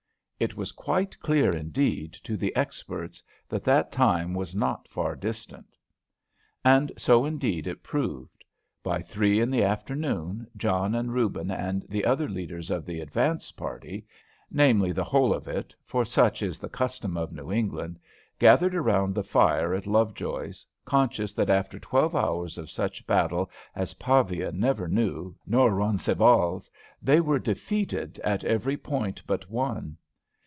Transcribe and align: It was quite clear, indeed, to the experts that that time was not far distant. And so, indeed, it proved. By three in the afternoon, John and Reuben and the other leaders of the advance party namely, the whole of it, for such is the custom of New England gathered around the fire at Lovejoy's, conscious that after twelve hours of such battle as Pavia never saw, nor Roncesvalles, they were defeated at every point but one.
It 0.41 0.57
was 0.57 0.71
quite 0.71 1.19
clear, 1.19 1.55
indeed, 1.55 2.13
to 2.23 2.35
the 2.35 2.55
experts 2.55 3.21
that 3.47 3.63
that 3.63 3.91
time 3.91 4.33
was 4.33 4.55
not 4.55 4.87
far 4.87 5.15
distant. 5.15 5.77
And 6.65 6.91
so, 6.97 7.25
indeed, 7.25 7.67
it 7.67 7.83
proved. 7.83 8.43
By 8.81 9.03
three 9.03 9.39
in 9.39 9.51
the 9.51 9.61
afternoon, 9.63 10.47
John 10.57 10.95
and 10.95 11.13
Reuben 11.13 11.51
and 11.51 11.85
the 11.89 12.05
other 12.05 12.27
leaders 12.27 12.71
of 12.71 12.87
the 12.87 13.01
advance 13.01 13.51
party 13.51 14.07
namely, 14.49 14.91
the 14.91 15.03
whole 15.03 15.31
of 15.31 15.47
it, 15.47 15.75
for 15.85 16.03
such 16.03 16.41
is 16.41 16.57
the 16.57 16.69
custom 16.69 17.17
of 17.17 17.31
New 17.31 17.51
England 17.51 17.99
gathered 18.39 18.73
around 18.73 19.13
the 19.13 19.23
fire 19.23 19.75
at 19.75 19.85
Lovejoy's, 19.85 20.65
conscious 20.85 21.35
that 21.35 21.51
after 21.51 21.77
twelve 21.77 22.15
hours 22.15 22.57
of 22.57 22.71
such 22.71 23.05
battle 23.05 23.47
as 23.75 23.93
Pavia 23.93 24.51
never 24.51 24.89
saw, 24.89 25.33
nor 25.45 25.69
Roncesvalles, 25.71 26.71
they 26.99 27.21
were 27.21 27.37
defeated 27.37 28.17
at 28.23 28.43
every 28.43 28.75
point 28.75 29.21
but 29.27 29.47
one. 29.47 29.97